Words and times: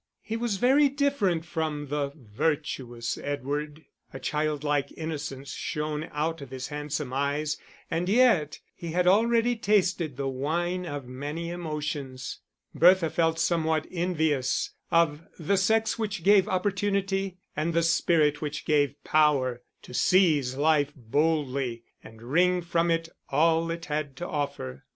He 0.23 0.35
was 0.35 0.57
very 0.57 0.89
different 0.89 1.45
from 1.45 1.89
the 1.89 2.11
virtuous 2.15 3.19
Edward. 3.19 3.85
A 4.11 4.19
childlike 4.19 4.91
innocence 4.97 5.51
shone 5.53 6.09
out 6.11 6.41
of 6.41 6.49
his 6.49 6.69
handsome 6.69 7.13
eyes, 7.13 7.57
and 7.91 8.09
yet 8.09 8.59
he 8.73 8.93
had 8.93 9.05
already 9.05 9.55
tasted 9.55 10.17
the 10.17 10.27
wine 10.27 10.87
of 10.87 11.05
many 11.07 11.51
emotions. 11.51 12.39
Bertha 12.73 13.11
felt 13.11 13.37
somewhat 13.37 13.85
envious 13.91 14.71
of 14.89 15.27
the 15.37 15.55
sex 15.55 15.99
which 15.99 16.23
gave 16.23 16.47
opportunity, 16.47 17.37
and 17.55 17.75
the 17.75 17.83
spirit 17.83 18.41
which 18.41 18.65
gave 18.65 18.95
power, 19.03 19.61
to 19.83 19.93
seize 19.93 20.55
life 20.55 20.91
boldly, 20.95 21.83
and 22.03 22.23
wring 22.23 22.63
from 22.63 22.89
it 22.89 23.07
all 23.29 23.69
it 23.69 23.85
had 23.85 24.15
to 24.15 24.27
offer. 24.27 24.83